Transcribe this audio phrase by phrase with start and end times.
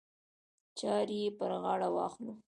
[0.79, 2.33] چارې یې پر غاړه واخلو.